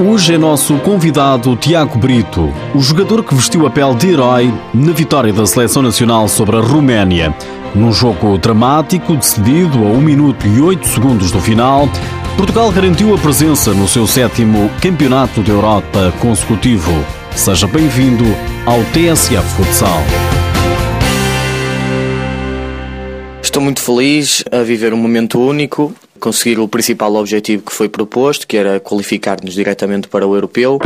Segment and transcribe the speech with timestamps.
[0.00, 4.92] Hoje é nosso convidado Tiago Brito, o jogador que vestiu a pele de herói na
[4.92, 7.34] vitória da Seleção Nacional sobre a Roménia.
[7.74, 11.88] Num jogo dramático, decidido a 1 minuto e 8 segundos do final,
[12.36, 16.92] Portugal garantiu a presença no seu sétimo Campeonato da Europa consecutivo.
[17.34, 18.24] Seja bem-vindo
[18.66, 20.00] ao TSF Futsal.
[23.42, 28.46] Estou muito feliz a viver um momento único conseguir o principal objetivo que foi proposto,
[28.46, 30.78] que era qualificar-nos diretamente para o europeu.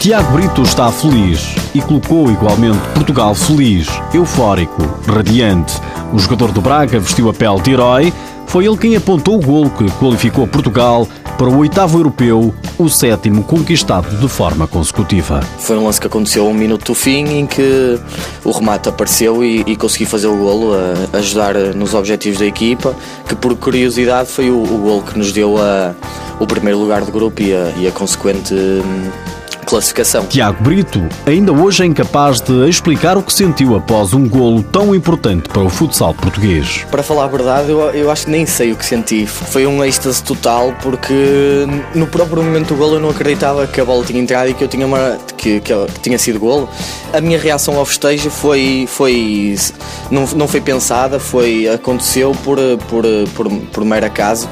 [0.00, 1.40] Tiago Brito está feliz
[1.74, 5.74] e colocou igualmente Portugal feliz, eufórico, radiante.
[6.12, 8.12] O jogador do Braga vestiu a pele de herói.
[8.46, 13.42] Foi ele quem apontou o gol que qualificou Portugal para o oitavo europeu, o sétimo
[13.42, 15.40] conquistado de forma consecutiva.
[15.58, 17.98] Foi um lance que aconteceu um minuto do fim, em que
[18.44, 22.94] o remate apareceu e, e consegui fazer o golo, a, ajudar nos objetivos da equipa,
[23.28, 25.94] que por curiosidade foi o, o golo que nos deu a,
[26.38, 29.10] o primeiro lugar do grupo e a, e a consequente hum,
[29.68, 30.24] classificação.
[30.26, 34.94] Tiago Brito ainda hoje é incapaz de explicar o que sentiu após um golo tão
[34.94, 36.86] importante para o futsal português.
[36.90, 39.26] Para falar a verdade, eu, eu acho que nem sei o que senti.
[39.26, 43.84] Foi um êxtase total porque no próprio momento do golo eu não acreditava que a
[43.84, 46.66] bola tinha entrado e que eu tinha uma, que, que, que tinha sido golo.
[47.12, 49.54] A minha reação ao festejo foi foi
[50.10, 54.48] não, não foi pensada, foi aconteceu por por por, por mero acaso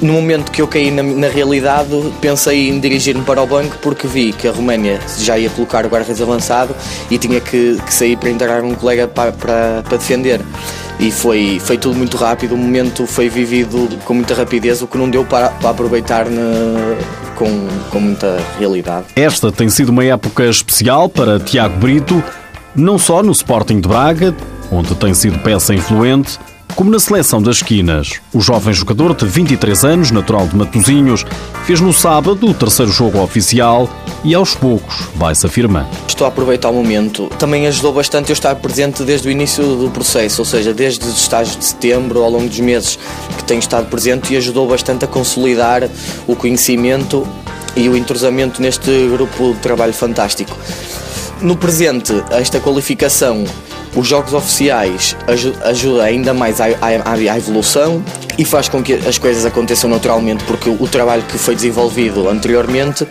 [0.00, 4.06] no momento que eu caí na, na realidade, pensei em dirigir-me para o banco porque
[4.06, 6.74] vi que a Roménia já ia colocar o guarda-redes avançado
[7.10, 10.40] e tinha que, que, sair para entrar um colega para, para, para defender
[11.00, 14.98] e foi, foi tudo muito rápido, o momento foi vivido com muita rapidez, o que
[14.98, 16.96] não deu para, para aproveitar na,
[17.36, 19.06] com, com muita realidade.
[19.16, 22.22] Esta tem sido uma época especial para Tiago Brito,
[22.76, 24.34] não só no Sporting de Braga,
[24.70, 26.38] onde tem sido peça influente,
[26.74, 31.24] como na seleção das esquinas, o jovem jogador de 23 anos, natural de Matosinhos,
[31.64, 33.88] fez no sábado o terceiro jogo oficial
[34.24, 35.88] e aos poucos vai-se afirmando.
[36.06, 37.28] Estou a aproveitar o momento.
[37.38, 41.16] Também ajudou bastante eu estar presente desde o início do processo, ou seja, desde os
[41.16, 42.98] estágios de setembro, ao longo dos meses
[43.36, 45.88] que tenho estado presente e ajudou bastante a consolidar
[46.26, 47.26] o conhecimento
[47.76, 50.56] e o entrosamento neste grupo de trabalho fantástico.
[51.40, 53.44] No presente, esta qualificação
[53.94, 55.16] os jogos oficiais
[55.64, 58.02] ajudam ainda mais à, à, à, evolução
[58.38, 63.06] e faz com que as coisas aconteçam naturalmente, porque o trabalho que foi desenvolvido anteriormente,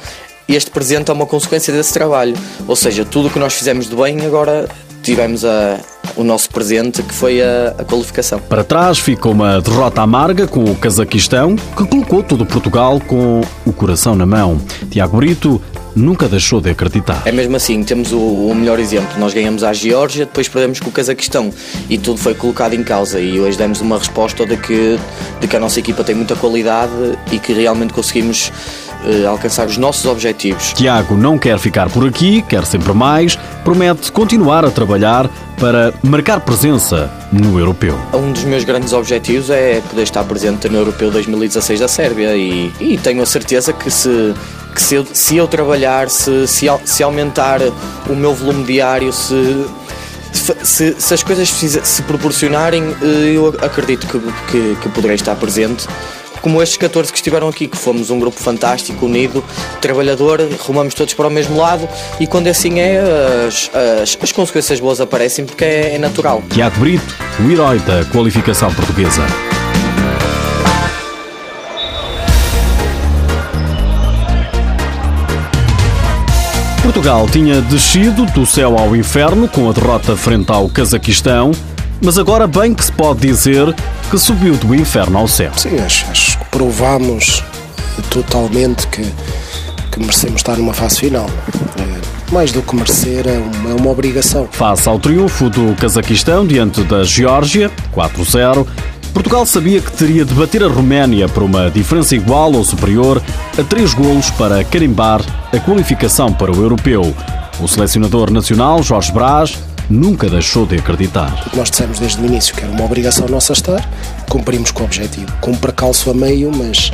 [0.47, 2.35] este presente é uma consequência desse trabalho.
[2.67, 4.67] Ou seja, tudo o que nós fizemos de bem, agora
[5.03, 5.79] tivemos a,
[6.15, 8.39] o nosso presente, que foi a, a, qualificação.
[8.39, 13.73] Para trás ficou uma derrota amarga com o Cazaquistão, que colocou todo Portugal com o
[13.73, 14.59] coração na mão.
[14.89, 15.61] Tiago Brito
[15.95, 17.21] nunca deixou de acreditar.
[17.25, 19.19] É mesmo assim, temos o, o, melhor exemplo.
[19.19, 21.51] Nós ganhamos a Geórgia, depois perdemos com o Cazaquistão
[21.89, 23.19] e tudo foi colocado em causa.
[23.19, 24.99] E hoje demos uma resposta de que,
[25.39, 26.93] de que a nossa equipa tem muita qualidade
[27.31, 28.51] e que realmente conseguimos
[29.05, 30.73] eh, alcançar os nossos objetivos.
[30.73, 36.41] Tiago não quer ficar por aqui, quer sempre mais, promete continuar a trabalhar para marcar
[36.41, 37.97] presença no Europeu.
[38.13, 42.71] Um dos meus grandes objetivos é poder estar presente no Europeu 2016 da Sérvia e,
[42.79, 44.33] e tenho a certeza que se
[44.73, 47.59] que se eu, se eu trabalhar, se, se, se, aumentar
[48.07, 49.65] o meu volume diário, se,
[50.63, 54.19] se, se as coisas se proporcionarem, eh, eu acredito que,
[54.51, 55.87] que, que poderei estar presente
[56.41, 59.43] como estes 14 que estiveram aqui, que fomos um grupo fantástico, unido,
[59.81, 61.87] trabalhador, rumamos todos para o mesmo lado
[62.19, 62.99] e quando assim é,
[63.47, 63.69] as,
[64.01, 66.41] as, as consequências boas aparecem porque é, é natural.
[66.49, 67.15] Tiago Brito,
[67.45, 69.23] o herói da qualificação portuguesa.
[76.91, 81.51] Portugal tinha descido do céu ao inferno com a derrota frente ao Cazaquistão,
[82.01, 83.75] mas agora bem que se pode dizer
[84.09, 85.51] que subiu do inferno ao céu.
[85.55, 87.43] Sim, acho, acho que provamos
[88.09, 89.03] totalmente que,
[89.91, 91.27] que merecemos estar numa fase final.
[91.77, 94.49] É, mais do que merecer, é uma, é uma obrigação.
[94.51, 98.65] Face ao triunfo do Cazaquistão diante da Geórgia, 4-0,
[99.13, 103.21] Portugal sabia que teria de bater a Roménia por uma diferença igual ou superior
[103.57, 107.15] a três golos para carimbar a qualificação para o europeu.
[107.59, 109.57] O selecionador nacional, Jorge Brás,
[109.89, 111.49] nunca deixou de acreditar.
[111.55, 113.89] Nós dissemos desde o início que era uma obrigação nossa estar,
[114.29, 115.31] cumprimos com o objetivo.
[115.41, 116.91] Com um percalço a meio, mas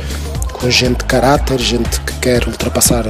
[0.52, 3.04] com gente de caráter, gente que quer ultrapassar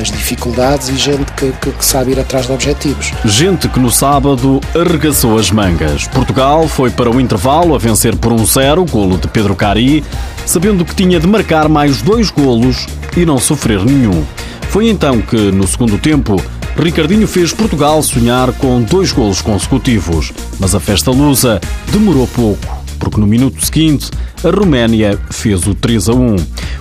[0.00, 3.12] as dificuldades e gente que, que, que, sabe ir atrás de objetivos.
[3.24, 6.06] Gente que no sábado arregaçou as mangas.
[6.08, 10.04] Portugal foi para o intervalo a vencer por um zero, golo de Pedro Cari,
[10.46, 12.86] sabendo que tinha de marcar mais dois golos
[13.16, 14.24] e não sofrer nenhum.
[14.70, 16.42] Foi então que, no segundo tempo,
[16.76, 21.60] Ricardinho fez Portugal sonhar com dois golos consecutivos, mas a festa lusa
[21.92, 24.10] demorou pouco, porque no minuto seguinte
[24.42, 26.36] a Roménia fez o 3 a 1.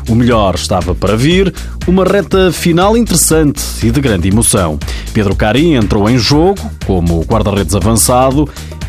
[0.10, 1.54] O melhor estava para vir,
[1.88, 4.78] uma reta final interessante e de grande emoção.
[5.14, 8.48] Pedro Carim entrou em jogo como guarda-redes avançado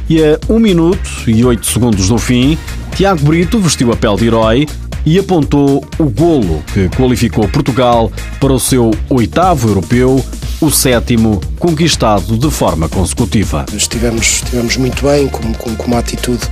[0.09, 2.59] e a 1 minuto e 8 segundos do fim,
[2.95, 4.67] Tiago Brito vestiu a pele de herói
[5.07, 8.11] e apontou o golo que qualificou Portugal
[8.41, 10.25] para o seu oitavo europeu,
[10.61, 13.67] o sétimo conquistado de forma consecutiva.
[13.75, 16.43] Estivemos, estivemos muito bem, com, com, com uma atitude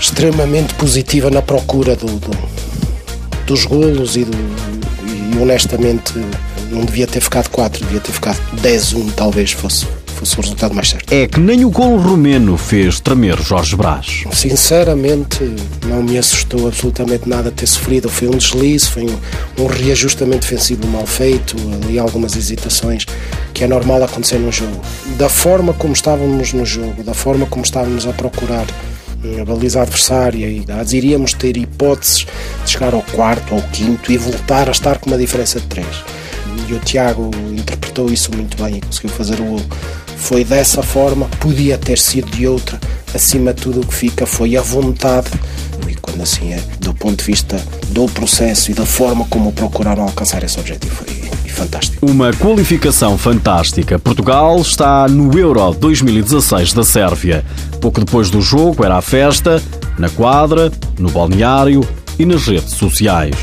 [0.00, 2.30] extremamente positiva na procura do, do,
[3.46, 6.12] dos golos e, e honestamente
[6.70, 10.88] não devia ter ficado 4, devia ter ficado 10-1 talvez fosse fosse o resultado mais
[10.88, 11.12] certo.
[11.12, 14.24] É que nem o gol romeno fez tremer Jorge Brás.
[14.32, 15.38] Sinceramente,
[15.86, 18.08] não me assustou absolutamente nada ter sofrido.
[18.08, 23.04] Foi um deslize, foi um, um reajustamento defensivo mal feito, ali algumas hesitações
[23.52, 24.80] que é normal acontecer no jogo.
[25.16, 28.66] Da forma como estávamos no jogo, da forma como estávamos a procurar
[29.40, 32.26] a baliza adversária e iríamos ter hipóteses
[32.64, 36.04] de chegar ao quarto ou quinto e voltar a estar com uma diferença de três.
[36.68, 39.60] E o Tiago interpretou isso muito bem e conseguiu fazer o gol
[40.24, 42.80] foi dessa forma, podia ter sido de outra.
[43.14, 45.30] Acima de tudo, o que fica foi a vontade.
[45.86, 50.02] E quando assim é, do ponto de vista do processo e da forma como procuraram
[50.02, 52.04] alcançar esse objetivo, foi fantástico.
[52.04, 53.98] Uma qualificação fantástica.
[53.98, 57.44] Portugal está no Euro 2016 da Sérvia.
[57.80, 59.62] Pouco depois do jogo era a festa,
[59.98, 61.86] na quadra, no balneário
[62.18, 63.34] e nas redes sociais.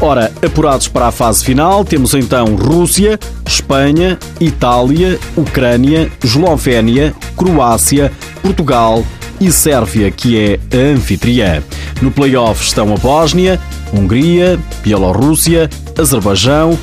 [0.00, 9.04] Ora, apurados para a fase final, temos então Rússia, Espanha, Itália, Ucrânia, Eslovénia, Croácia, Portugal
[9.40, 11.62] e Sérvia, que é a anfitriã.
[12.00, 13.60] No play-off estão a Bósnia,
[13.92, 15.68] Hungria, Bielorrússia,
[15.98, 16.78] Azerbaijão,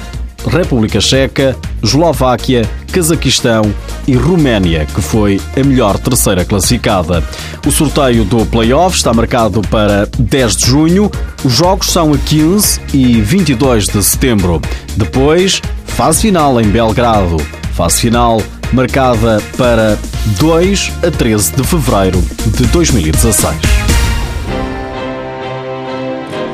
[0.50, 3.64] República Checa, Eslováquia, Cazaquistão
[4.08, 7.24] e Roménia, que foi a melhor terceira classificada.
[7.66, 11.12] O sorteio do play-off está marcado para 10 de junho.
[11.44, 14.62] Os jogos são a 15 e 22 de setembro.
[14.96, 17.38] Depois, fase final em Belgrado.
[17.74, 19.98] Fase final marcada para
[20.40, 23.85] 2 a 13 de fevereiro de 2016.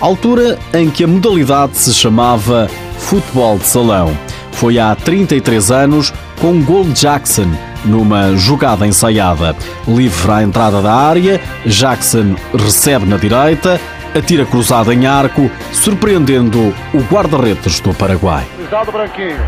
[0.00, 4.16] altura em que a modalidade se chamava futebol de salão.
[4.52, 7.48] Foi há 33 anos com gol de Jackson
[7.84, 9.56] numa jogada ensaiada.
[9.86, 13.80] Livre à entrada da área, Jackson recebe na direita,
[14.16, 18.46] atira cruzado em arco, surpreendendo o guarda-redes do Paraguai.
[18.56, 19.40] Cruzado Branquinho.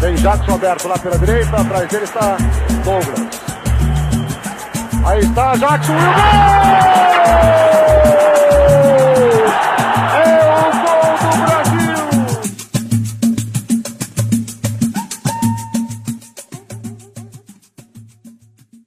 [0.00, 2.36] Tem Jackson aberto lá pela direita, atrás dele está
[2.84, 3.28] Douglas.
[5.06, 7.73] Aí está Jackson e o gol!